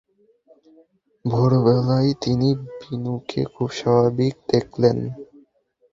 ভোরবেলায় 1.25 2.11
তিনি 2.23 2.49
বিনুকে 2.79 3.41
খুব 3.53 3.69
স্বাভাবিক 3.79 4.33
দেখলেন। 4.49 4.97